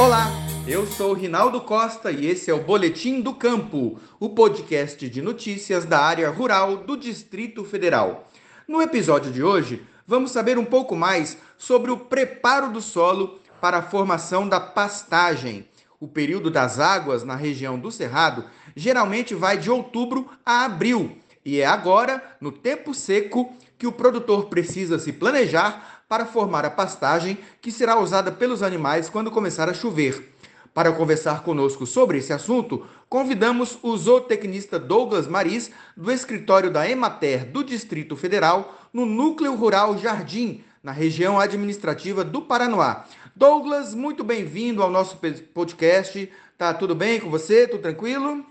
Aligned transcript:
Olá, 0.00 0.30
eu 0.66 0.86
sou 0.86 1.12
Rinaldo 1.12 1.60
Costa 1.60 2.10
e 2.10 2.26
esse 2.26 2.50
é 2.50 2.54
o 2.54 2.64
Boletim 2.64 3.20
do 3.20 3.34
Campo, 3.34 4.00
o 4.18 4.30
podcast 4.30 5.06
de 5.06 5.20
notícias 5.20 5.84
da 5.84 6.00
área 6.00 6.30
rural 6.30 6.78
do 6.78 6.96
Distrito 6.96 7.62
Federal. 7.64 8.26
No 8.66 8.80
episódio 8.80 9.30
de 9.30 9.42
hoje, 9.42 9.84
vamos 10.06 10.30
saber 10.30 10.56
um 10.56 10.64
pouco 10.64 10.96
mais 10.96 11.36
sobre 11.58 11.90
o 11.90 11.98
preparo 11.98 12.72
do 12.72 12.80
solo 12.80 13.38
para 13.60 13.76
a 13.76 13.82
formação 13.82 14.48
da 14.48 14.58
pastagem. 14.58 15.68
O 16.00 16.08
período 16.08 16.50
das 16.50 16.80
águas 16.80 17.22
na 17.22 17.36
região 17.36 17.78
do 17.78 17.90
Cerrado 17.90 18.46
geralmente 18.74 19.34
vai 19.34 19.58
de 19.58 19.70
outubro 19.70 20.30
a 20.46 20.64
abril, 20.64 21.18
e 21.44 21.60
é 21.60 21.66
agora, 21.66 22.22
no 22.40 22.50
tempo 22.50 22.94
seco, 22.94 23.52
que 23.76 23.86
o 23.86 23.92
produtor 23.92 24.46
precisa 24.46 24.98
se 24.98 25.12
planejar 25.12 25.99
para 26.10 26.26
formar 26.26 26.64
a 26.64 26.70
pastagem 26.70 27.38
que 27.62 27.70
será 27.70 27.96
usada 27.96 28.32
pelos 28.32 28.64
animais 28.64 29.08
quando 29.08 29.30
começar 29.30 29.68
a 29.68 29.72
chover. 29.72 30.34
Para 30.74 30.90
conversar 30.90 31.44
conosco 31.44 31.86
sobre 31.86 32.18
esse 32.18 32.32
assunto, 32.32 32.84
convidamos 33.08 33.78
o 33.80 33.96
zootecnista 33.96 34.76
Douglas 34.76 35.28
Maris, 35.28 35.70
do 35.96 36.10
escritório 36.10 36.68
da 36.68 36.90
Emater 36.90 37.48
do 37.48 37.62
Distrito 37.62 38.16
Federal, 38.16 38.74
no 38.92 39.06
Núcleo 39.06 39.54
Rural 39.54 39.96
Jardim, 39.98 40.64
na 40.82 40.90
região 40.90 41.38
administrativa 41.38 42.24
do 42.24 42.42
Paranoá. 42.42 43.04
Douglas, 43.36 43.94
muito 43.94 44.24
bem-vindo 44.24 44.82
ao 44.82 44.90
nosso 44.90 45.16
podcast. 45.54 46.28
Tá 46.58 46.74
tudo 46.74 46.92
bem 46.92 47.20
com 47.20 47.30
você? 47.30 47.68
Tudo 47.68 47.82
tranquilo? 47.82 48.44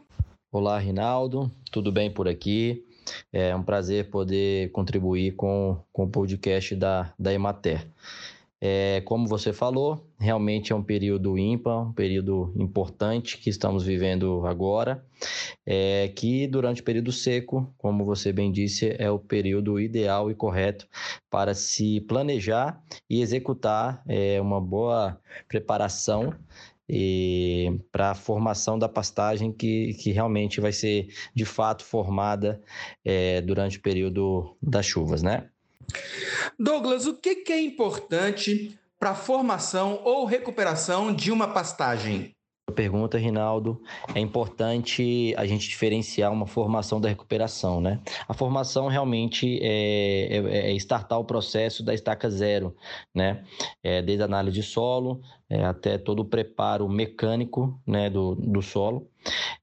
Olá, 0.49 0.79
Rinaldo. 0.79 1.51
Tudo 1.69 1.91
bem 1.91 2.09
por 2.09 2.25
aqui? 2.25 2.85
É 3.31 3.55
um 3.55 3.63
prazer 3.63 4.09
poder 4.09 4.71
contribuir 4.71 5.35
com, 5.35 5.77
com 5.91 6.03
o 6.03 6.09
podcast 6.09 6.75
da, 6.75 7.13
da 7.17 7.33
Emater. 7.33 7.87
É, 8.61 9.01
como 9.05 9.25
você 9.25 9.53
falou, 9.53 10.05
realmente 10.19 10.73
é 10.73 10.75
um 10.75 10.83
período 10.83 11.37
ímpar, 11.37 11.79
um 11.79 11.93
período 11.93 12.53
importante 12.57 13.37
que 13.37 13.49
estamos 13.49 13.85
vivendo 13.85 14.45
agora, 14.45 15.01
é, 15.65 16.09
que 16.09 16.45
durante 16.45 16.81
o 16.81 16.83
período 16.83 17.09
seco, 17.09 17.73
como 17.77 18.03
você 18.03 18.33
bem 18.33 18.51
disse, 18.51 18.93
é 18.99 19.09
o 19.09 19.17
período 19.17 19.79
ideal 19.79 20.29
e 20.29 20.35
correto 20.35 20.85
para 21.29 21.53
se 21.53 22.01
planejar 22.01 22.83
e 23.09 23.21
executar 23.21 24.03
é, 24.05 24.41
uma 24.41 24.59
boa 24.59 25.17
preparação 25.47 26.35
para 27.91 28.11
a 28.11 28.15
formação 28.15 28.79
da 28.79 28.89
pastagem 28.89 29.51
que, 29.51 29.93
que 29.95 30.11
realmente 30.11 30.59
vai 30.59 30.71
ser 30.71 31.13
de 31.33 31.45
fato 31.45 31.83
formada 31.83 32.61
é, 33.05 33.41
durante 33.41 33.77
o 33.77 33.81
período 33.81 34.57
das 34.61 34.85
chuvas, 34.85 35.21
né? 35.21 35.49
Douglas, 36.57 37.05
o 37.05 37.15
que, 37.15 37.35
que 37.35 37.53
é 37.53 37.61
importante 37.61 38.77
para 38.99 39.11
a 39.11 39.15
formação 39.15 40.01
ou 40.03 40.25
recuperação 40.25 41.13
de 41.13 41.31
uma 41.31 41.47
pastagem? 41.47 42.35
Pergunta, 42.71 43.17
Rinaldo. 43.17 43.81
É 44.13 44.19
importante 44.19 45.33
a 45.37 45.45
gente 45.45 45.67
diferenciar 45.67 46.31
uma 46.31 46.47
formação 46.47 46.99
da 46.99 47.09
recuperação, 47.09 47.81
né? 47.81 47.99
A 48.27 48.33
formação 48.33 48.87
realmente 48.87 49.59
é, 49.61 50.37
é, 50.37 50.71
é 50.71 50.75
startar 50.75 51.19
o 51.19 51.25
processo 51.25 51.83
da 51.83 51.93
estaca 51.93 52.29
zero, 52.29 52.75
né? 53.13 53.43
É, 53.83 54.01
desde 54.01 54.23
a 54.23 54.25
análise 54.25 54.59
de 54.59 54.63
solo 54.63 55.21
é, 55.49 55.63
até 55.65 55.97
todo 55.97 56.19
o 56.19 56.25
preparo 56.25 56.87
mecânico 56.87 57.81
né, 57.85 58.09
do, 58.09 58.35
do 58.35 58.61
solo. 58.61 59.09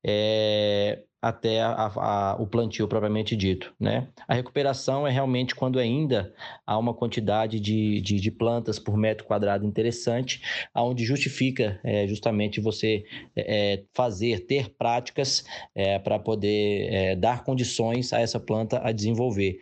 É, 0.04 1.02
até 1.28 1.60
a, 1.60 1.91
a, 1.96 2.36
o 2.38 2.46
plantio 2.46 2.86
propriamente 2.86 3.34
dito. 3.34 3.74
Né? 3.78 4.08
A 4.28 4.34
recuperação 4.34 5.06
é 5.06 5.11
realmente 5.11 5.55
quando 5.55 5.78
ainda 5.78 6.33
há 6.67 6.78
uma 6.78 6.95
quantidade 6.95 7.58
de, 7.58 8.01
de, 8.01 8.20
de 8.20 8.30
plantas 8.30 8.78
por 8.78 8.96
metro 8.96 9.27
quadrado 9.27 9.67
interessante, 9.67 10.40
onde 10.74 11.05
justifica 11.05 11.80
é, 11.83 12.06
justamente 12.06 12.61
você 12.61 13.05
é, 13.34 13.74
é, 13.74 13.83
fazer, 13.95 14.46
ter 14.46 14.70
práticas 14.70 15.45
é, 15.74 15.98
para 15.98 16.18
poder 16.18 16.92
é, 16.92 17.17
dar 17.17 17.45
condições 17.45 18.12
a 18.12 18.20
essa 18.20 18.39
planta 18.39 18.80
a 18.83 18.92
desenvolver. 18.92 19.58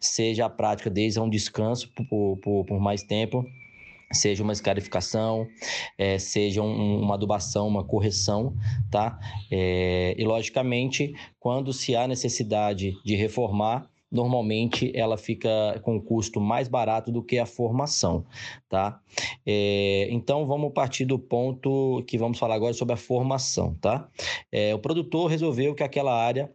Seja 0.00 0.46
a 0.46 0.50
prática 0.50 0.88
desde 0.88 1.18
um 1.20 1.28
descanso 1.28 1.90
por, 1.94 2.36
por, 2.38 2.64
por 2.64 2.80
mais 2.80 3.02
tempo, 3.02 3.44
seja 4.12 4.42
uma 4.42 4.52
escarificação, 4.52 5.46
é, 5.96 6.18
seja 6.18 6.62
um, 6.62 7.00
uma 7.02 7.14
adubação, 7.14 7.66
uma 7.68 7.84
correção, 7.84 8.54
tá? 8.90 9.18
É, 9.50 10.14
e 10.18 10.24
logicamente, 10.24 11.14
quando 11.38 11.72
se 11.72 11.94
há 11.94 12.06
necessidade 12.06 12.94
de 13.04 13.14
reformar, 13.14 13.88
normalmente 14.10 14.90
ela 14.94 15.18
fica 15.18 15.78
com 15.82 16.00
custo 16.00 16.40
mais 16.40 16.66
barato 16.66 17.12
do 17.12 17.22
que 17.22 17.38
a 17.38 17.46
formação, 17.46 18.24
tá? 18.68 19.00
É, 19.44 20.08
então 20.10 20.46
vamos 20.46 20.72
partir 20.72 21.04
do 21.04 21.18
ponto 21.18 22.02
que 22.06 22.16
vamos 22.16 22.38
falar 22.38 22.54
agora 22.54 22.72
sobre 22.72 22.94
a 22.94 22.96
formação, 22.96 23.74
tá? 23.80 24.08
É, 24.50 24.74
o 24.74 24.78
produtor 24.78 25.28
resolveu 25.28 25.74
que 25.74 25.82
aquela 25.82 26.14
área 26.14 26.50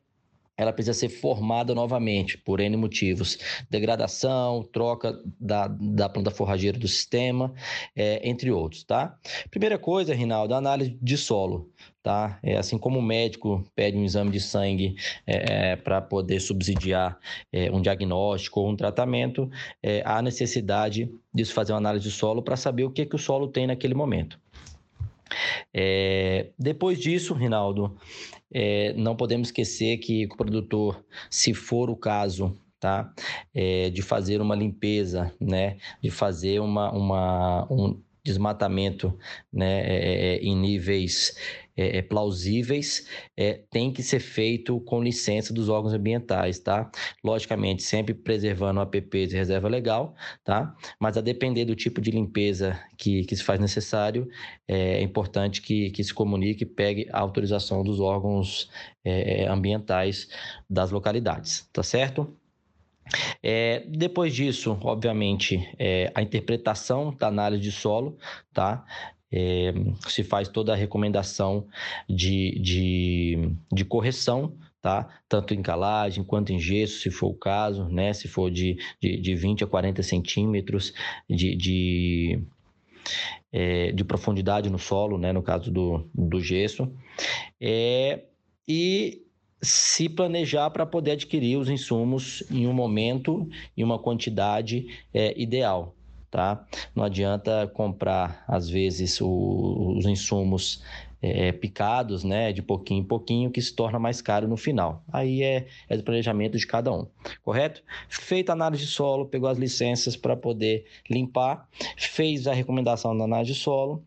ela 0.57 0.71
precisa 0.71 0.93
ser 0.93 1.09
formada 1.09 1.73
novamente 1.73 2.37
por 2.37 2.59
N 2.59 2.77
motivos. 2.77 3.37
Degradação, 3.69 4.63
troca 4.71 5.19
da, 5.39 5.67
da 5.67 6.07
planta 6.07 6.31
forrageira 6.31 6.77
do 6.77 6.87
sistema, 6.87 7.53
é, 7.95 8.27
entre 8.27 8.51
outros, 8.51 8.83
tá? 8.83 9.17
Primeira 9.49 9.77
coisa, 9.77 10.13
Rinaldo, 10.13 10.53
análise 10.53 10.97
de 11.01 11.17
solo, 11.17 11.71
tá? 12.01 12.39
É, 12.43 12.57
assim 12.57 12.77
como 12.77 12.99
o 12.99 13.01
médico 13.01 13.63
pede 13.75 13.97
um 13.97 14.03
exame 14.03 14.31
de 14.31 14.39
sangue 14.39 14.95
é, 15.25 15.71
é 15.71 15.75
para 15.75 16.01
poder 16.01 16.39
subsidiar 16.39 17.17
é, 17.51 17.71
um 17.71 17.81
diagnóstico 17.81 18.59
ou 18.61 18.69
um 18.69 18.75
tratamento, 18.75 19.49
é, 19.81 20.03
há 20.05 20.21
necessidade 20.21 21.09
de 21.33 21.45
fazer 21.45 21.73
uma 21.73 21.79
análise 21.79 22.05
de 22.05 22.11
solo 22.11 22.43
para 22.43 22.55
saber 22.55 22.83
o 22.83 22.91
que, 22.91 23.05
que 23.05 23.15
o 23.15 23.19
solo 23.19 23.47
tem 23.47 23.67
naquele 23.67 23.93
momento. 23.93 24.42
É, 25.73 26.51
depois 26.57 26.99
disso, 26.99 27.33
Rinaldo, 27.33 27.97
é, 28.53 28.93
não 28.93 29.15
podemos 29.15 29.47
esquecer 29.49 29.97
que 29.97 30.25
o 30.25 30.37
produtor, 30.37 31.03
se 31.29 31.53
for 31.53 31.89
o 31.89 31.95
caso, 31.95 32.57
tá, 32.79 33.13
é, 33.53 33.89
de 33.89 34.01
fazer 34.01 34.41
uma 34.41 34.55
limpeza, 34.55 35.33
né, 35.39 35.77
de 36.01 36.11
fazer 36.11 36.59
uma, 36.59 36.91
uma 36.91 37.67
um 37.71 37.99
desmatamento, 38.23 39.17
né, 39.51 40.37
em 40.37 40.55
níveis 40.55 41.35
é, 41.75 41.97
é, 41.97 42.01
plausíveis, 42.01 43.07
é, 43.35 43.61
tem 43.69 43.91
que 43.91 44.03
ser 44.03 44.19
feito 44.19 44.79
com 44.81 45.01
licença 45.01 45.53
dos 45.53 45.69
órgãos 45.69 45.93
ambientais, 45.93 46.59
tá? 46.59 46.89
Logicamente, 47.23 47.83
sempre 47.83 48.13
preservando 48.13 48.79
o 48.79 48.83
APP 48.83 49.27
de 49.27 49.35
reserva 49.35 49.67
legal, 49.67 50.15
tá? 50.43 50.75
Mas 50.99 51.17
a 51.17 51.21
depender 51.21 51.65
do 51.65 51.75
tipo 51.75 51.99
de 52.01 52.11
limpeza 52.11 52.79
que, 52.97 53.23
que 53.25 53.35
se 53.35 53.43
faz 53.43 53.59
necessário, 53.59 54.27
é, 54.67 54.99
é 54.99 55.01
importante 55.01 55.61
que, 55.61 55.89
que 55.91 56.03
se 56.03 56.13
comunique 56.13 56.63
e 56.63 56.67
pegue 56.67 57.07
a 57.11 57.19
autorização 57.19 57.83
dos 57.83 57.99
órgãos 57.99 58.69
é, 59.03 59.47
ambientais 59.47 60.29
das 60.69 60.91
localidades, 60.91 61.67
tá 61.73 61.83
certo? 61.83 62.37
É, 63.41 63.83
depois 63.87 64.33
disso, 64.33 64.77
obviamente, 64.81 65.69
é, 65.77 66.11
a 66.15 66.21
interpretação 66.21 67.13
da 67.13 67.27
análise 67.27 67.61
de 67.61 67.71
solo, 67.71 68.17
tá? 68.53 68.85
É, 69.33 69.73
se 70.07 70.23
faz 70.23 70.47
toda 70.47 70.73
a 70.73 70.75
recomendação 70.75 71.65
de, 72.07 72.59
de, 72.59 73.55
de 73.71 73.83
correção 73.83 74.53
tá? 74.83 75.07
Tanto 75.29 75.53
em 75.53 75.61
calagem 75.61 76.25
quanto 76.25 76.51
em 76.51 76.59
gesso, 76.59 76.99
se 76.99 77.09
for 77.09 77.27
o 77.29 77.33
caso, 77.33 77.87
né? 77.87 78.11
Se 78.11 78.27
for 78.27 78.51
de, 78.51 78.77
de, 79.01 79.17
de 79.17 79.33
20 79.33 79.63
a 79.63 79.67
40 79.67 80.03
centímetros 80.03 80.93
de, 81.27 81.55
de, 81.55 82.43
é, 83.49 83.93
de 83.93 84.03
profundidade 84.03 84.69
no 84.69 84.77
solo, 84.77 85.17
né? 85.17 85.31
No 85.31 85.41
caso 85.41 85.71
do, 85.71 86.05
do 86.13 86.41
gesso. 86.41 86.91
É, 87.61 88.25
e 88.67 89.23
se 89.61 90.09
planejar 90.09 90.69
para 90.69 90.85
poder 90.85 91.11
adquirir 91.11 91.57
os 91.57 91.69
insumos 91.69 92.43
em 92.51 92.67
um 92.67 92.73
momento 92.73 93.47
e 93.77 93.83
uma 93.85 93.97
quantidade 93.97 94.85
é, 95.13 95.33
ideal, 95.41 95.95
tá? 96.33 96.65
Não 96.95 97.03
adianta 97.03 97.69
comprar, 97.75 98.43
às 98.47 98.67
vezes, 98.67 99.21
o, 99.21 99.93
os 99.95 100.03
insumos 100.07 100.81
é, 101.21 101.51
picados, 101.51 102.23
né, 102.23 102.51
de 102.51 102.63
pouquinho 102.63 103.01
em 103.01 103.03
pouquinho, 103.03 103.51
que 103.51 103.61
se 103.61 103.71
torna 103.71 103.99
mais 103.99 104.19
caro 104.19 104.47
no 104.47 104.57
final. 104.57 105.03
Aí 105.13 105.43
é, 105.43 105.67
é 105.87 105.97
planejamento 105.99 106.57
de 106.57 106.65
cada 106.65 106.91
um, 106.91 107.05
correto? 107.43 107.83
Feita 108.09 108.51
a 108.51 108.53
análise 108.53 108.83
de 108.83 108.89
solo, 108.89 109.27
pegou 109.27 109.47
as 109.47 109.59
licenças 109.59 110.17
para 110.17 110.35
poder 110.35 110.85
limpar, 111.07 111.69
fez 111.95 112.47
a 112.47 112.53
recomendação 112.53 113.15
da 113.15 113.25
análise 113.25 113.53
de 113.53 113.59
solo, 113.59 114.03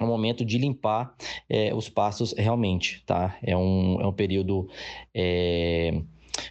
é 0.00 0.04
o 0.04 0.06
momento 0.06 0.46
de 0.46 0.56
limpar 0.56 1.14
é, 1.50 1.74
os 1.74 1.90
pastos 1.90 2.32
realmente, 2.32 3.02
tá? 3.04 3.36
É 3.42 3.54
um, 3.54 4.00
é 4.00 4.06
um 4.06 4.12
período 4.12 4.70
é, 5.12 6.00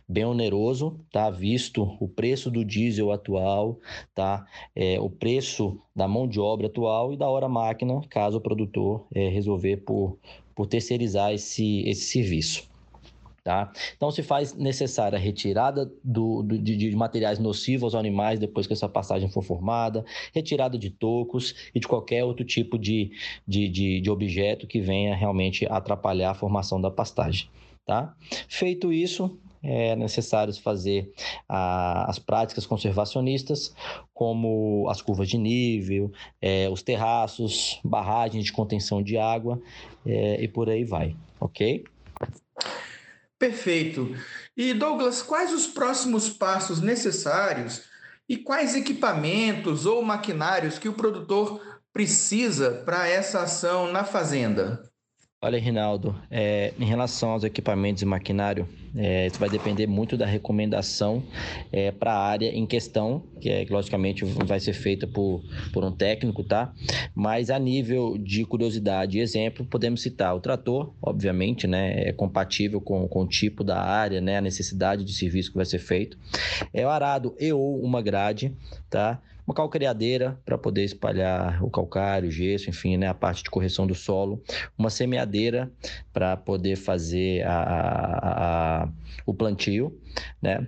bem 0.08 0.26
oneroso, 0.26 1.00
tá? 1.12 1.30
Visto 1.30 1.96
o 2.00 2.08
preço 2.08 2.50
do 2.52 2.66
diesel 2.66 3.12
atual, 3.12 3.80
tá? 4.14 4.46
É, 4.76 5.00
o 5.00 5.10
preço 5.10 5.80
da 5.96 6.08
mão 6.08 6.28
de 6.28 6.40
obra 6.40 6.68
atual 6.68 7.14
e 7.14 7.18
da 7.18 7.28
hora 7.28 7.48
máquina, 7.48 8.02
caso 8.10 8.38
o 8.38 8.42
produtor 8.42 9.06
é, 9.14 9.30
resolver 9.30 9.78
por, 9.78 10.18
por 10.56 10.68
terceirizar 10.68 11.34
esse, 11.34 11.88
esse 11.88 12.02
serviço. 12.02 12.68
Tá? 13.48 13.72
Então, 13.96 14.12
se 14.12 14.22
faz 14.22 14.54
necessária 14.54 15.18
a 15.18 15.22
retirada 15.22 15.90
do, 16.04 16.44
do 16.44 16.60
de, 16.60 16.76
de, 16.76 16.94
materiais 16.94 17.40
nocivos 17.40 17.84
aos 17.84 17.96
animais 17.96 18.42
depois 18.42 18.68
que 18.68 18.74
essa 18.74 18.90
pastagem 18.90 19.30
for 19.30 19.42
formada, 19.42 20.04
retirada 20.34 20.78
de 20.78 20.90
tocos 20.90 21.56
e 21.74 21.80
de 21.80 21.88
qualquer 21.88 22.26
outro 22.26 22.44
tipo 22.44 22.78
de, 22.78 23.10
de, 23.48 23.70
de, 23.70 24.02
de 24.02 24.10
objeto 24.10 24.68
que 24.68 24.82
venha 24.82 25.16
realmente 25.16 25.66
atrapalhar 25.66 26.32
a 26.32 26.36
formação 26.36 26.82
da 26.82 26.92
pastagem. 26.92 27.48
Tá? 27.86 28.14
Feito 28.50 28.92
isso, 28.92 29.40
é 29.64 29.96
necessário 29.96 30.54
fazer 30.62 31.12
a, 31.48 32.10
as 32.10 32.20
práticas 32.20 32.66
conservacionistas, 32.66 33.74
como 34.14 34.88
as 34.90 35.02
curvas 35.02 35.30
de 35.30 35.38
nível, 35.38 36.12
é, 36.42 36.70
os 36.70 36.82
terraços, 36.82 37.80
barragens 37.84 38.46
de 38.46 38.52
contenção 38.52 39.02
de 39.02 39.18
água 39.18 39.62
é, 40.06 40.42
e 40.42 40.48
por 40.48 40.70
aí 40.70 40.84
vai, 40.84 41.16
ok? 41.40 41.84
Perfeito. 43.40 44.16
E 44.56 44.74
Douglas, 44.74 45.22
quais 45.22 45.54
os 45.54 45.68
próximos 45.68 46.30
passos 46.30 46.82
necessários 46.82 47.84
e 48.28 48.36
quais 48.36 48.76
equipamentos 48.76 49.86
ou 49.86 50.02
maquinários 50.02 50.80
que 50.80 50.90
o 50.90 50.94
produtor 50.94 51.62
precisa 51.94 52.84
para 52.86 53.08
essa 53.08 53.42
ação 53.42 53.92
na 53.92 54.04
fazenda? 54.04 54.84
Olha, 55.40 55.60
Rinaldo, 55.60 56.20
é, 56.32 56.74
em 56.80 56.86
relação 56.86 57.30
aos 57.30 57.44
equipamentos 57.44 58.02
e 58.02 58.08
maquinário, 58.08 58.68
é, 58.96 59.28
isso 59.28 59.38
vai 59.38 59.48
depender 59.48 59.86
muito 59.86 60.18
da 60.18 60.26
recomendação 60.26 61.22
é, 61.72 61.92
para 61.92 62.12
a 62.12 62.18
área 62.18 62.48
em 62.48 62.66
questão, 62.66 63.22
que 63.40 63.48
é, 63.48 63.64
logicamente 63.70 64.26
vai 64.26 64.60
ser 64.60 64.74
feita 64.74 65.06
por, 65.06 65.44
por 65.72 65.84
um 65.84 65.92
técnico, 65.92 66.44
tá? 66.44 66.74
Mas 67.14 67.52
a 67.52 67.60
nível 67.60 68.18
de 68.18 68.46
curiosidade 68.46 69.20
e 69.20 69.22
exemplo, 69.22 69.64
podemos 69.64 70.02
citar 70.02 70.36
o 70.36 70.40
trator, 70.40 70.92
obviamente, 71.00 71.68
né? 71.68 72.10
É 72.10 72.12
compatível 72.12 72.82
com, 72.82 73.08
com 73.08 73.22
o 73.22 73.28
tipo 73.28 73.64
da 73.64 73.80
área, 73.80 74.20
né? 74.20 74.38
A 74.38 74.42
necessidade 74.42 75.04
de 75.04 75.14
serviço 75.14 75.52
que 75.52 75.58
vai 75.58 75.68
ser 75.68 75.78
feito. 75.78 76.18
É 76.74 76.84
o 76.84 76.90
arado 76.90 77.36
e 77.40 77.54
ou 77.54 77.80
uma 77.80 78.02
grade, 78.02 78.58
tá? 78.90 79.22
Uma 79.48 79.56
calcareadeira 79.56 80.38
para 80.46 80.58
poder 80.58 80.84
espalhar 80.84 81.64
o 81.64 81.70
calcário, 81.70 82.28
o 82.28 82.32
gesso, 82.32 82.70
enfim, 82.70 82.98
né, 82.98 83.08
a 83.08 83.14
parte 83.14 83.44
de 83.44 83.50
correção 83.50 83.88
do 83.88 83.96
solo, 83.96 84.44
uma 84.78 84.90
semeadeira 84.90 85.72
para 86.12 86.36
poder 86.36 86.76
fazer 86.76 87.44
a, 87.48 87.54
a, 87.54 88.84
a, 88.84 88.90
o 89.26 89.34
plantio, 89.34 89.98
né? 90.42 90.68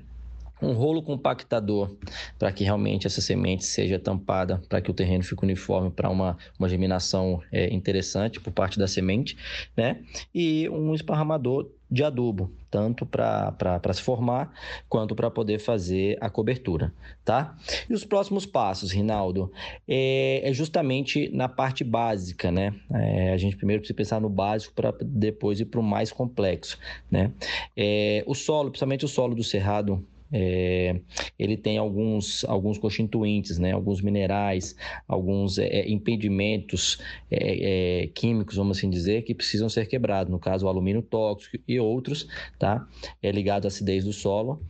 um 0.61 0.73
rolo 0.73 1.01
compactador 1.01 1.95
para 2.37 2.51
que 2.51 2.63
realmente 2.63 3.07
essa 3.07 3.21
semente 3.21 3.65
seja 3.65 3.97
tampada, 3.97 4.61
para 4.67 4.81
que 4.81 4.91
o 4.91 4.93
terreno 4.93 5.23
fique 5.23 5.43
uniforme 5.43 5.89
para 5.89 6.09
uma, 6.09 6.37
uma 6.57 6.67
germinação 6.67 7.41
é, 7.51 7.73
interessante 7.73 8.39
por 8.39 8.51
parte 8.51 8.77
da 8.77 8.87
semente, 8.87 9.37
né? 9.75 10.01
E 10.35 10.67
um 10.69 10.93
esparramador 10.93 11.69
de 11.89 12.03
adubo, 12.03 12.51
tanto 12.69 13.05
para 13.05 13.93
se 13.93 14.01
formar 14.01 14.53
quanto 14.87 15.15
para 15.15 15.31
poder 15.31 15.59
fazer 15.59 16.17
a 16.21 16.29
cobertura, 16.29 16.93
tá? 17.25 17.57
E 17.89 17.93
os 17.93 18.05
próximos 18.05 18.45
passos, 18.45 18.91
Rinaldo, 18.91 19.51
é, 19.87 20.41
é 20.43 20.53
justamente 20.53 21.29
na 21.33 21.49
parte 21.49 21.83
básica, 21.83 22.51
né? 22.51 22.75
É, 22.93 23.33
a 23.33 23.37
gente 23.37 23.55
primeiro 23.55 23.81
precisa 23.81 23.97
pensar 23.97 24.21
no 24.21 24.29
básico 24.29 24.73
para 24.73 24.93
depois 25.01 25.59
ir 25.59 25.65
para 25.65 25.79
o 25.79 25.83
mais 25.83 26.11
complexo, 26.11 26.77
né? 27.09 27.31
É, 27.75 28.23
o 28.27 28.35
solo, 28.35 28.69
principalmente 28.69 29.05
o 29.05 29.07
solo 29.07 29.33
do 29.33 29.43
cerrado, 29.43 30.05
é, 30.31 30.99
ele 31.37 31.57
tem 31.57 31.77
alguns, 31.77 32.43
alguns 32.45 32.77
constituintes, 32.77 33.57
né, 33.57 33.71
alguns 33.71 34.01
minerais, 34.01 34.75
alguns 35.07 35.57
é, 35.57 35.87
impedimentos 35.89 36.99
é, 37.31 38.09
químicos, 38.13 38.55
vamos 38.55 38.77
assim 38.77 38.89
dizer, 38.89 39.23
que 39.23 39.33
precisam 39.33 39.69
ser 39.69 39.87
quebrados. 39.87 40.31
No 40.31 40.39
caso, 40.39 40.65
o 40.65 40.69
alumínio 40.69 41.01
tóxico 41.01 41.57
e 41.67 41.79
outros, 41.79 42.27
tá? 42.57 42.87
É 43.21 43.31
ligado 43.31 43.65
à 43.65 43.67
acidez 43.67 44.03
do 44.03 44.13
solo, 44.13 44.61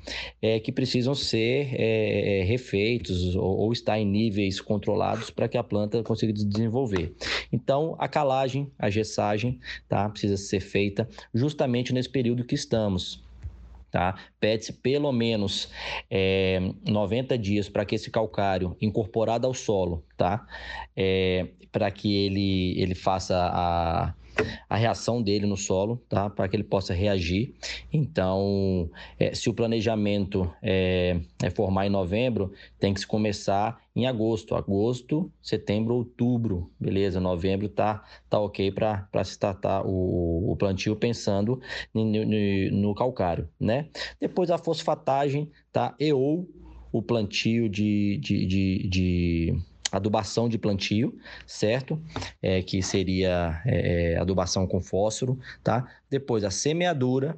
é, 0.42 0.60
que 0.60 0.72
precisam 0.72 1.14
ser 1.14 1.70
refeitos 2.46 3.36
ou, 3.36 3.58
ou 3.58 3.74
estar 3.74 4.00
em 4.00 4.06
níveis 4.06 4.62
controlados 4.62 5.30
para 5.30 5.48
que 5.48 5.58
a 5.58 5.64
planta 5.64 6.02
consiga 6.04 6.32
desenvolver. 6.34 7.14
Então, 7.52 7.96
a 8.00 8.08
calagem, 8.08 8.72
a 8.78 8.90
gessagem, 8.90 9.60
tá? 9.88 10.08
Precisa 10.10 10.38
ser 10.38 10.60
feita 10.60 11.10
justamente 11.34 11.94
nesse 11.94 12.10
período 12.10 12.44
que 12.44 12.56
estamos 12.56 13.22
tá? 13.92 14.16
Pede-se 14.40 14.74
pelo 14.74 15.12
menos 15.12 15.70
é, 16.10 16.60
90 16.88 17.38
dias 17.38 17.70
para 17.70 17.86
que 17.86 17.96
esse 17.96 18.10
calcário 18.12 18.76
incorporado 18.82 19.48
ao 19.48 19.54
solo, 19.54 20.04
tá? 20.18 20.46
É, 20.96 21.48
para 21.72 21.92
que 21.92 22.16
ele, 22.26 22.80
ele 22.82 22.96
faça 22.96 23.36
a 23.38 24.14
reação 24.80 25.22
dele 25.22 25.46
no 25.46 25.56
solo, 25.56 26.02
tá? 26.10 26.30
Para 26.30 26.48
que 26.48 26.56
ele 26.56 26.64
possa 26.64 26.94
reagir. 26.94 27.54
Então, 27.92 28.90
é, 29.20 29.34
se 29.34 29.50
o 29.50 29.54
planejamento 29.54 30.52
é, 30.62 31.20
é, 31.44 31.50
formar 31.50 31.86
em 31.86 31.90
novembro, 31.90 32.52
tem 32.80 32.94
que 32.94 33.00
se 33.02 33.08
começar 33.08 33.81
em 33.96 34.08
agosto. 34.08 34.56
Agosto, 34.56 35.31
setembro, 35.42 35.96
outubro, 35.96 36.72
beleza? 36.80 37.20
Novembro 37.20 37.70
tá, 37.70 38.04
tá 38.30 38.40
ok 38.40 38.72
para 38.72 39.24
se 39.24 39.31
startar 39.31 39.86
o, 39.86 40.52
o 40.52 40.56
plantio 40.56 40.96
pensando 40.96 41.60
no, 41.94 42.06
no, 42.06 42.72
no 42.72 42.96
calcário, 42.96 43.48
né? 43.60 43.88
Depois 44.20 44.50
a 44.50 44.58
fosfatagem, 44.58 45.52
tá? 45.72 45.96
E 46.00 46.12
ou 46.12 46.48
o 46.92 47.02
plantio 47.02 47.70
de, 47.70 48.18
de, 48.18 48.46
de, 48.46 48.88
de 48.88 49.62
adubação 49.92 50.48
de 50.48 50.58
plantio, 50.58 51.18
certo? 51.46 52.02
É, 52.42 52.62
que 52.62 52.82
seria 52.82 53.62
é, 53.66 54.14
é, 54.14 54.18
adubação 54.18 54.68
com 54.68 54.82
fósforo, 54.82 55.40
tá? 55.64 55.88
Depois 56.10 56.44
a 56.44 56.52
semeadura, 56.52 57.38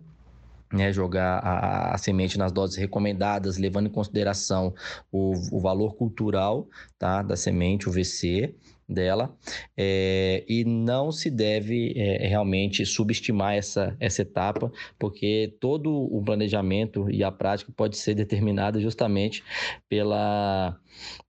né, 0.71 0.91
jogar 0.91 1.39
a, 1.39 1.93
a, 1.93 1.97
semente 1.97 2.37
nas 2.37 2.51
doses 2.51 2.77
recomendadas, 2.77 3.57
levando 3.57 3.87
em 3.87 3.91
consideração 3.91 4.73
o, 5.11 5.33
o 5.51 5.59
valor 5.59 5.95
cultural 5.95 6.67
tá, 6.97 7.21
da 7.21 7.35
semente, 7.35 7.89
o 7.89 7.91
VC, 7.91 8.55
dela 8.91 9.35
é, 9.77 10.43
e 10.47 10.63
não 10.65 11.11
se 11.11 11.29
deve 11.29 11.93
é, 11.95 12.27
realmente 12.27 12.85
subestimar 12.85 13.55
essa, 13.55 13.95
essa 13.99 14.21
etapa, 14.21 14.71
porque 14.99 15.55
todo 15.59 15.91
o 15.91 16.21
planejamento 16.23 17.09
e 17.09 17.23
a 17.23 17.31
prática 17.31 17.71
pode 17.75 17.97
ser 17.97 18.13
determinada 18.15 18.79
justamente 18.79 19.43
pela, 19.87 20.77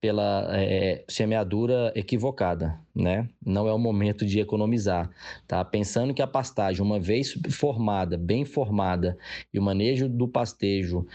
pela 0.01 0.49
é, 0.53 1.05
semeadura 1.09 1.93
equivocada, 1.95 2.79
né? 2.95 3.29
Não 3.45 3.69
é 3.69 3.73
o 3.73 3.79
momento 3.79 4.27
de 4.27 4.41
economizar, 4.41 5.11
tá? 5.47 5.65
Pensando 5.65 6.13
que 6.13 6.23
a 6.23 6.27
pastagem, 6.27 6.83
uma 6.83 6.99
vez 6.99 7.39
formada, 7.51 8.19
bem 8.19 8.45
formada, 8.45 9.17
e 9.53 9.59
o 9.59 9.63
manejo 9.63 10.09
do 10.09 10.27
pastejo 10.27 11.07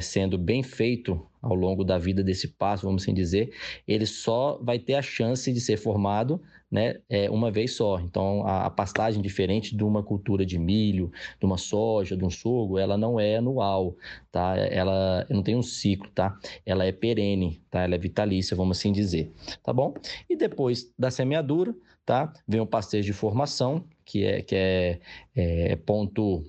sendo 0.00 0.38
bem 0.38 0.62
feito 0.62 1.29
ao 1.40 1.54
longo 1.54 1.84
da 1.84 1.98
vida 1.98 2.22
desse 2.22 2.48
passo, 2.48 2.86
vamos 2.86 3.02
assim 3.02 3.14
dizer, 3.14 3.52
ele 3.86 4.06
só 4.06 4.58
vai 4.62 4.78
ter 4.78 4.94
a 4.94 5.02
chance 5.02 5.52
de 5.52 5.60
ser 5.60 5.76
formado 5.76 6.40
né, 6.70 7.00
é, 7.08 7.28
uma 7.28 7.50
vez 7.50 7.74
só. 7.74 7.98
Então, 7.98 8.46
a, 8.46 8.66
a, 8.66 8.70
pastagem, 8.70 9.20
diferente 9.20 9.76
de 9.76 9.82
uma 9.82 10.02
cultura 10.02 10.46
de 10.46 10.58
milho, 10.58 11.10
de 11.38 11.44
uma 11.44 11.58
soja, 11.58 12.16
de 12.16 12.24
um 12.24 12.30
sorgo, 12.30 12.78
ela 12.78 12.96
não 12.96 13.18
é 13.18 13.36
anual, 13.36 13.96
tá? 14.30 14.56
Ela 14.56 15.26
não 15.28 15.42
tem 15.42 15.56
um 15.56 15.62
ciclo, 15.62 16.08
tá? 16.14 16.38
Ela 16.64 16.84
é 16.84 16.92
perene, 16.92 17.60
tá? 17.70 17.82
Ela 17.82 17.96
é 17.96 17.98
vitalícia, 17.98 18.56
vamos 18.56 18.78
assim 18.78 18.92
dizer, 18.92 19.32
tá 19.64 19.72
bom? 19.72 19.94
E 20.28 20.36
depois 20.36 20.92
da 20.96 21.10
semeadura, 21.10 21.74
tá? 22.06 22.32
Vem 22.46 22.60
o 22.60 22.66
pastejo 22.66 23.06
de 23.06 23.12
formação, 23.12 23.84
que 24.04 24.24
é, 24.24 24.42
que 24.42 24.54
é, 24.54 25.00
é 25.34 25.76
ponto 25.76 26.44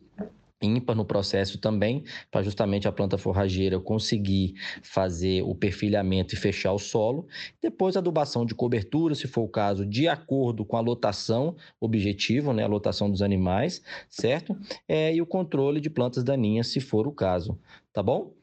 ímpar 0.61 0.95
no 0.95 1.05
processo 1.05 1.57
também, 1.57 2.03
para 2.29 2.43
justamente 2.43 2.87
a 2.87 2.91
planta 2.91 3.17
forrageira 3.17 3.79
conseguir 3.79 4.53
fazer 4.81 5.41
o 5.43 5.55
perfilhamento 5.55 6.35
e 6.35 6.37
fechar 6.37 6.73
o 6.73 6.79
solo. 6.79 7.27
Depois, 7.61 7.97
adubação 7.97 8.45
de 8.45 8.53
cobertura, 8.53 9.15
se 9.15 9.27
for 9.27 9.41
o 9.41 9.49
caso, 9.49 9.85
de 9.85 10.07
acordo 10.07 10.63
com 10.63 10.77
a 10.77 10.81
lotação 10.81 11.55
objetivo, 11.79 12.53
né, 12.53 12.63
a 12.63 12.67
lotação 12.67 13.09
dos 13.09 13.21
animais, 13.21 13.81
certo? 14.09 14.57
É, 14.87 15.13
e 15.13 15.21
o 15.21 15.25
controle 15.25 15.81
de 15.81 15.89
plantas 15.89 16.23
daninhas, 16.23 16.67
se 16.67 16.79
for 16.79 17.07
o 17.07 17.11
caso, 17.11 17.59
tá 17.93 18.03
bom? 18.03 18.33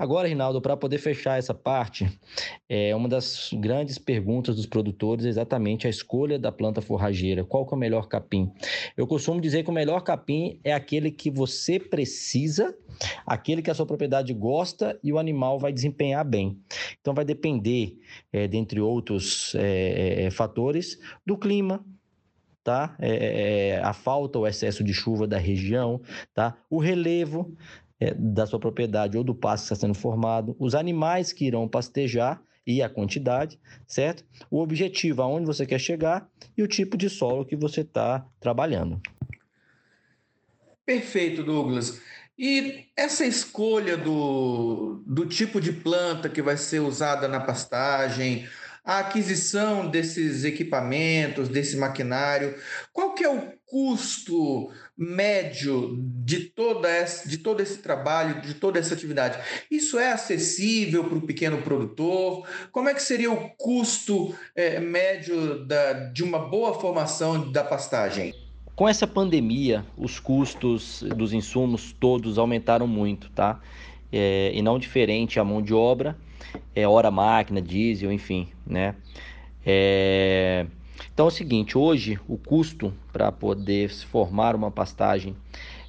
Agora, 0.00 0.26
Rinaldo, 0.26 0.62
para 0.62 0.78
poder 0.78 0.96
fechar 0.96 1.38
essa 1.38 1.52
parte, 1.52 2.10
é 2.66 2.96
uma 2.96 3.06
das 3.06 3.50
grandes 3.52 3.98
perguntas 3.98 4.56
dos 4.56 4.64
produtores 4.64 5.26
é 5.26 5.28
exatamente 5.28 5.86
a 5.86 5.90
escolha 5.90 6.38
da 6.38 6.50
planta 6.50 6.80
forrageira. 6.80 7.44
Qual 7.44 7.66
que 7.66 7.74
é 7.74 7.76
o 7.76 7.78
melhor 7.78 8.08
capim? 8.08 8.50
Eu 8.96 9.06
costumo 9.06 9.42
dizer 9.42 9.62
que 9.62 9.68
o 9.68 9.74
melhor 9.74 10.00
capim 10.00 10.58
é 10.64 10.72
aquele 10.72 11.10
que 11.10 11.30
você 11.30 11.78
precisa, 11.78 12.74
aquele 13.26 13.60
que 13.60 13.70
a 13.70 13.74
sua 13.74 13.84
propriedade 13.84 14.32
gosta 14.32 14.98
e 15.04 15.12
o 15.12 15.18
animal 15.18 15.58
vai 15.58 15.70
desempenhar 15.70 16.24
bem. 16.24 16.58
Então, 16.98 17.12
vai 17.12 17.26
depender, 17.26 17.98
é, 18.32 18.48
dentre 18.48 18.80
outros 18.80 19.54
é, 19.54 20.24
é 20.24 20.30
fatores, 20.30 20.98
do 21.26 21.36
clima, 21.36 21.84
tá? 22.64 22.96
É, 22.98 23.72
é, 23.72 23.80
a 23.82 23.92
falta 23.92 24.38
ou 24.38 24.46
excesso 24.46 24.82
de 24.82 24.94
chuva 24.94 25.26
da 25.26 25.36
região, 25.36 26.00
tá? 26.32 26.56
O 26.70 26.78
relevo, 26.78 27.54
é, 28.00 28.14
da 28.14 28.46
sua 28.46 28.58
propriedade 28.58 29.16
ou 29.16 29.22
do 29.22 29.34
pasto 29.34 29.68
que 29.68 29.74
está 29.74 29.86
sendo 29.86 29.94
formado, 29.94 30.56
os 30.58 30.74
animais 30.74 31.32
que 31.32 31.44
irão 31.44 31.68
pastejar 31.68 32.42
e 32.66 32.82
a 32.82 32.88
quantidade, 32.88 33.58
certo? 33.86 34.24
O 34.50 34.60
objetivo, 34.60 35.22
aonde 35.22 35.46
você 35.46 35.66
quer 35.66 35.78
chegar 35.78 36.28
e 36.56 36.62
o 36.62 36.68
tipo 36.68 36.96
de 36.96 37.10
solo 37.10 37.44
que 37.44 37.56
você 37.56 37.82
está 37.82 38.26
trabalhando. 38.40 39.00
Perfeito, 40.84 41.42
Douglas. 41.42 42.00
E 42.38 42.86
essa 42.96 43.24
escolha 43.24 43.96
do, 43.96 45.02
do 45.06 45.26
tipo 45.26 45.60
de 45.60 45.72
planta 45.72 46.28
que 46.28 46.40
vai 46.40 46.56
ser 46.56 46.80
usada 46.80 47.28
na 47.28 47.40
pastagem, 47.40 48.48
a 48.84 49.00
aquisição 49.00 49.88
desses 49.88 50.42
equipamentos, 50.44 51.48
desse 51.48 51.76
maquinário, 51.76 52.56
qual 52.92 53.14
que 53.14 53.22
é 53.22 53.28
o 53.28 53.52
custo 53.66 54.72
médio 55.02 55.96
de, 56.22 56.40
toda 56.40 56.86
essa, 56.86 57.26
de 57.26 57.38
todo 57.38 57.62
esse 57.62 57.78
trabalho, 57.78 58.42
de 58.42 58.52
toda 58.52 58.78
essa 58.78 58.92
atividade? 58.92 59.38
Isso 59.70 59.98
é 59.98 60.12
acessível 60.12 61.04
para 61.04 61.16
o 61.16 61.22
pequeno 61.22 61.62
produtor? 61.62 62.46
Como 62.70 62.90
é 62.90 62.94
que 62.94 63.02
seria 63.02 63.32
o 63.32 63.48
custo 63.56 64.34
é, 64.54 64.78
médio 64.78 65.64
da, 65.64 65.94
de 65.94 66.22
uma 66.22 66.38
boa 66.38 66.78
formação 66.78 67.50
da 67.50 67.64
pastagem? 67.64 68.34
Com 68.76 68.86
essa 68.86 69.06
pandemia, 69.06 69.86
os 69.96 70.20
custos 70.20 71.02
dos 71.16 71.32
insumos 71.32 71.92
todos 71.98 72.36
aumentaram 72.36 72.86
muito, 72.86 73.30
tá? 73.30 73.58
É, 74.12 74.50
e 74.54 74.60
não 74.60 74.78
diferente 74.78 75.40
a 75.40 75.44
mão 75.44 75.62
de 75.62 75.72
obra, 75.72 76.16
é, 76.74 76.86
hora 76.86 77.10
máquina, 77.10 77.62
diesel, 77.62 78.12
enfim, 78.12 78.48
né? 78.66 78.94
É... 79.64 80.66
Então 81.12 81.26
é 81.26 81.28
o 81.28 81.30
seguinte, 81.30 81.78
hoje 81.78 82.18
o 82.28 82.36
custo 82.36 82.92
para 83.12 83.30
poder 83.32 83.88
formar 83.90 84.54
uma 84.54 84.70
pastagem, 84.70 85.36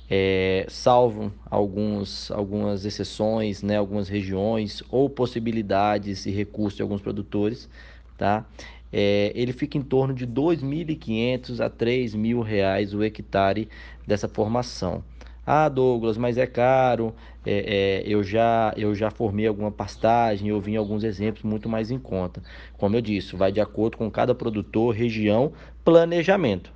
é, 0.09 0.65
salvo 0.69 1.33
alguns, 1.49 2.29
algumas 2.31 2.85
exceções, 2.85 3.63
né, 3.63 3.77
algumas 3.77 4.09
regiões 4.09 4.83
ou 4.89 5.09
possibilidades 5.09 6.25
e 6.25 6.31
recursos 6.31 6.75
de 6.77 6.81
alguns 6.81 7.01
produtores, 7.01 7.69
tá? 8.17 8.45
É, 8.91 9.31
ele 9.33 9.53
fica 9.53 9.77
em 9.77 9.81
torno 9.81 10.13
de 10.13 10.25
R$ 10.25 10.31
2.500 10.31 11.61
a 11.61 11.65
R$ 11.65 11.69
3.000 11.69 12.93
o 12.93 13.03
hectare 13.03 13.69
dessa 14.05 14.27
formação. 14.27 15.03
Ah, 15.45 15.69
Douglas, 15.69 16.17
mas 16.17 16.37
é 16.37 16.45
caro. 16.45 17.15
É, 17.45 18.03
é, 18.03 18.03
eu, 18.05 18.23
já, 18.23 18.73
eu 18.77 18.93
já 18.93 19.09
formei 19.09 19.47
alguma 19.47 19.71
pastagem, 19.71 20.49
eu 20.49 20.61
vi 20.61 20.75
alguns 20.75 21.03
exemplos 21.03 21.43
muito 21.43 21.67
mais 21.67 21.89
em 21.89 21.97
conta. 21.97 22.43
Como 22.77 22.95
eu 22.95 23.01
disse, 23.01 23.35
vai 23.35 23.51
de 23.51 23.59
acordo 23.59 23.97
com 23.97 24.09
cada 24.11 24.35
produtor, 24.35 24.93
região, 24.93 25.51
planejamento. 25.83 26.71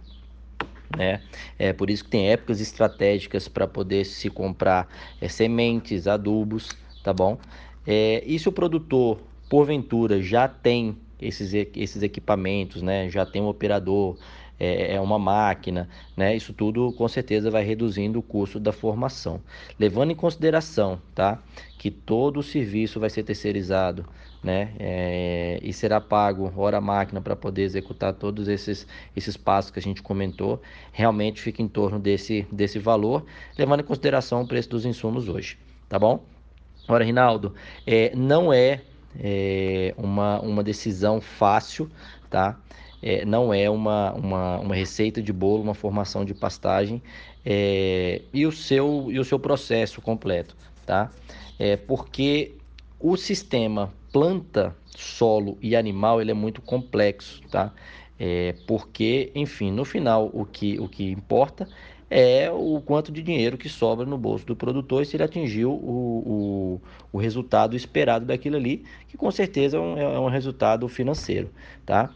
Né? 0.97 1.21
É 1.59 1.73
por 1.73 1.89
isso 1.89 2.03
que 2.03 2.09
tem 2.09 2.29
épocas 2.31 2.61
estratégicas 2.61 3.47
para 3.47 3.67
poder 3.67 4.05
se 4.05 4.29
comprar 4.29 4.87
é, 5.21 5.27
sementes, 5.27 6.07
adubos, 6.07 6.69
tá 7.03 7.13
bom? 7.13 7.37
É, 7.85 8.23
e 8.25 8.37
se 8.39 8.49
o 8.49 8.51
produtor, 8.51 9.19
porventura, 9.47 10.21
já 10.21 10.47
tem 10.47 10.97
esses, 11.21 11.53
esses 11.53 12.01
equipamentos, 12.01 12.81
né? 12.81 13.09
já 13.09 13.25
tem 13.25 13.41
um 13.41 13.47
operador, 13.47 14.17
é, 14.59 14.95
é 14.95 15.01
uma 15.01 15.19
máquina, 15.19 15.89
né? 16.15 16.35
Isso 16.35 16.53
tudo 16.53 16.91
com 16.93 17.07
certeza 17.07 17.51
vai 17.51 17.63
reduzindo 17.63 18.19
o 18.19 18.21
custo 18.23 18.59
da 18.59 18.71
formação. 18.71 19.41
Levando 19.79 20.11
em 20.11 20.15
consideração, 20.15 21.01
tá? 21.13 21.41
Que 21.77 21.91
todo 21.91 22.39
o 22.39 22.43
serviço 22.43 22.99
vai 22.99 23.09
ser 23.09 23.23
terceirizado, 23.23 24.05
né? 24.43 24.73
É, 24.79 25.59
e 25.61 25.73
será 25.73 25.99
pago 25.99 26.51
hora 26.55 26.79
máquina 26.79 27.19
para 27.21 27.35
poder 27.35 27.63
executar 27.63 28.13
todos 28.13 28.47
esses, 28.47 28.87
esses 29.15 29.35
passos 29.35 29.71
que 29.71 29.79
a 29.79 29.81
gente 29.81 30.01
comentou. 30.01 30.61
Realmente 30.91 31.41
fica 31.41 31.61
em 31.61 31.67
torno 31.67 31.99
desse, 31.99 32.47
desse 32.51 32.79
valor, 32.79 33.25
levando 33.57 33.81
em 33.81 33.85
consideração 33.85 34.41
o 34.41 34.47
preço 34.47 34.69
dos 34.69 34.85
insumos 34.85 35.27
hoje, 35.27 35.57
tá 35.89 35.99
bom? 35.99 36.23
Ora, 36.87 37.03
Rinaldo, 37.03 37.55
é, 37.85 38.15
não 38.15 38.53
é, 38.53 38.81
é 39.19 39.93
uma, 39.97 40.39
uma 40.39 40.63
decisão 40.63 41.19
fácil, 41.19 41.89
tá? 42.29 42.59
É, 43.05 43.23
não 43.23 43.53
é 43.53 43.69
uma, 43.69 44.13
uma, 44.13 44.59
uma 44.59 44.73
receita 44.73 45.21
de 45.21 45.31
bolo, 45.31 45.61
uma 45.61 45.75
formação 45.75 46.25
de 46.25 46.33
pastagem 46.33 47.03
é, 47.45 48.23
e, 48.33 48.47
o 48.47 48.51
seu, 48.51 49.09
e 49.11 49.19
o 49.19 49.23
seu 49.23 49.37
processo 49.37 50.01
completo, 50.01 50.57
tá? 50.87 51.11
É, 51.59 51.77
porque 51.77 52.53
o 52.99 53.15
sistema 53.15 53.93
planta, 54.11 54.75
solo 54.97 55.55
e 55.61 55.75
animal 55.75 56.19
ele 56.19 56.31
é 56.31 56.33
muito 56.33 56.63
complexo, 56.63 57.43
tá? 57.51 57.71
É, 58.19 58.55
porque, 58.65 59.31
enfim, 59.35 59.71
no 59.71 59.85
final 59.85 60.31
o 60.33 60.43
que, 60.43 60.79
o 60.79 60.89
que 60.89 61.11
importa 61.11 61.67
é 62.09 62.49
o 62.49 62.81
quanto 62.81 63.11
de 63.11 63.21
dinheiro 63.21 63.57
que 63.57 63.69
sobra 63.69 64.05
no 64.05 64.17
bolso 64.17 64.45
do 64.47 64.55
produtor 64.55 65.03
e 65.03 65.05
se 65.05 65.15
ele 65.15 65.23
atingiu 65.23 65.71
o, 65.71 66.23
o, 66.25 66.81
o 67.11 67.17
resultado 67.19 67.75
esperado 67.75 68.25
daquilo 68.25 68.55
ali, 68.55 68.83
que 69.07 69.17
com 69.17 69.29
certeza 69.29 69.77
é 69.77 69.79
um, 69.79 69.97
é 69.97 70.19
um 70.19 70.29
resultado 70.29 70.87
financeiro, 70.87 71.51
tá? 71.85 72.09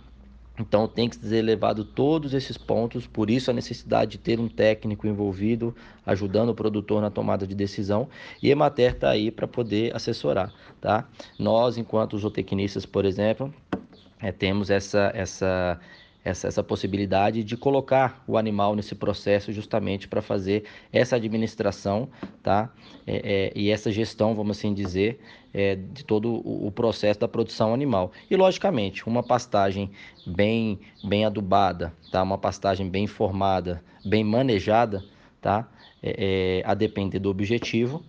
Então 0.59 0.87
tem 0.87 1.07
que 1.07 1.15
ser 1.15 1.41
levado 1.41 1.85
todos 1.85 2.33
esses 2.33 2.57
pontos, 2.57 3.07
por 3.07 3.29
isso 3.29 3.49
a 3.49 3.53
necessidade 3.53 4.11
de 4.11 4.17
ter 4.17 4.39
um 4.39 4.49
técnico 4.49 5.07
envolvido, 5.07 5.73
ajudando 6.05 6.49
o 6.49 6.55
produtor 6.55 7.01
na 7.01 7.09
tomada 7.09 7.47
de 7.47 7.55
decisão, 7.55 8.09
e 8.43 8.49
a 8.49 8.51
Emater 8.51 8.91
está 8.91 9.09
aí 9.09 9.31
para 9.31 9.47
poder 9.47 9.95
assessorar, 9.95 10.53
tá? 10.81 11.07
Nós, 11.37 11.77
enquanto 11.77 12.17
zootecnistas, 12.17 12.85
por 12.85 13.05
exemplo, 13.05 13.53
é, 14.19 14.33
temos 14.33 14.69
essa, 14.69 15.11
essa 15.15 15.79
essa, 16.23 16.47
essa 16.47 16.63
possibilidade 16.63 17.43
de 17.43 17.55
colocar 17.55 18.23
o 18.27 18.37
animal 18.37 18.75
nesse 18.75 18.93
processo 18.93 19.51
justamente 19.53 20.07
para 20.07 20.21
fazer 20.21 20.65
essa 20.91 21.15
administração 21.15 22.09
tá? 22.43 22.69
É, 23.05 23.17
é, 23.17 23.51
e 23.55 23.69
essa 23.69 23.91
gestão, 23.91 24.35
vamos 24.35 24.57
assim 24.57 24.73
dizer, 24.73 25.19
é, 25.53 25.75
de 25.75 26.03
todo 26.03 26.33
o, 26.33 26.71
processo 26.71 27.19
da 27.19 27.27
produção 27.27 27.73
animal. 27.73 28.11
E, 28.29 28.35
logicamente, 28.35 29.07
uma 29.07 29.23
pastagem 29.23 29.91
bem, 30.25 30.79
bem 31.03 31.25
adubada, 31.25 31.93
tá? 32.11 32.21
uma 32.21 32.37
pastagem 32.37 32.89
bem 32.89 33.07
formada, 33.07 33.83
bem 34.05 34.23
manejada, 34.23 35.03
tá? 35.41 35.67
É, 36.01 36.61
é, 36.63 36.69
a 36.69 36.73
depender 36.73 37.19
do 37.19 37.29
objetivo, 37.29 38.03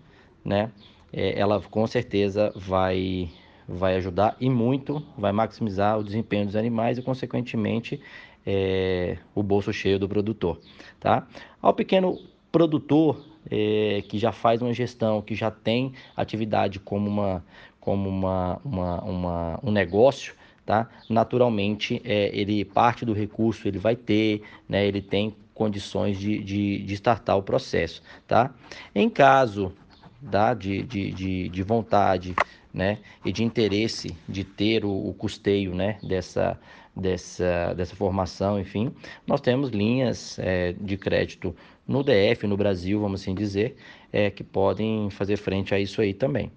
né? 0.44 0.70
É, 1.12 1.38
ela 1.38 1.60
com 1.60 1.86
certeza 1.88 2.52
vai 2.54 3.28
vai 3.70 3.96
ajudar 3.96 4.36
e 4.40 4.50
muito 4.50 5.02
vai 5.16 5.32
maximizar 5.32 5.98
o 5.98 6.04
desempenho 6.04 6.46
dos 6.46 6.56
animais 6.56 6.98
e, 6.98 7.02
consequentemente, 7.02 8.00
é, 8.44 9.16
o 9.34 9.42
bolso 9.42 9.72
cheio 9.72 9.98
do 9.98 10.08
produtor. 10.08 10.58
Tá? 10.98 11.26
Ao 11.62 11.72
pequeno 11.72 12.18
produtor 12.50 13.24
é, 13.50 14.02
que 14.08 14.18
já 14.18 14.32
faz 14.32 14.60
uma 14.60 14.72
gestão, 14.72 15.22
que 15.22 15.34
já 15.34 15.50
tem 15.50 15.92
atividade 16.16 16.80
como, 16.80 17.08
uma, 17.08 17.44
como 17.78 18.08
uma, 18.08 18.60
uma, 18.64 19.00
uma 19.02 19.60
um 19.62 19.70
negócio, 19.70 20.34
tá? 20.66 20.88
naturalmente 21.08 22.02
é, 22.04 22.30
ele 22.36 22.64
parte 22.64 23.04
do 23.04 23.12
recurso 23.12 23.68
ele 23.68 23.78
vai 23.78 23.94
ter, 23.94 24.42
né? 24.68 24.86
ele 24.86 25.00
tem 25.00 25.34
condições 25.54 26.18
de, 26.18 26.42
de, 26.42 26.82
de 26.82 26.94
startar 26.94 27.36
o 27.36 27.42
processo. 27.42 28.02
Tá? 28.26 28.52
Em 28.94 29.08
caso 29.08 29.72
tá? 30.30 30.54
de, 30.54 30.82
de, 30.82 31.12
de, 31.12 31.48
de 31.48 31.62
vontade 31.62 32.34
né, 32.72 32.98
e 33.24 33.32
de 33.32 33.44
interesse 33.44 34.16
de 34.28 34.44
ter 34.44 34.84
o, 34.84 34.90
o 34.90 35.14
custeio 35.14 35.74
né, 35.74 35.98
dessa, 36.02 36.58
dessa, 36.96 37.74
dessa 37.74 37.94
formação, 37.96 38.58
enfim, 38.58 38.94
nós 39.26 39.40
temos 39.40 39.70
linhas 39.70 40.38
é, 40.38 40.72
de 40.72 40.96
crédito 40.96 41.54
no 41.86 42.04
DF, 42.04 42.46
no 42.46 42.56
Brasil, 42.56 43.00
vamos 43.00 43.20
assim 43.20 43.34
dizer, 43.34 43.76
é, 44.12 44.30
que 44.30 44.44
podem 44.44 45.10
fazer 45.10 45.36
frente 45.36 45.74
a 45.74 45.80
isso 45.80 46.00
aí 46.00 46.14
também. 46.14 46.52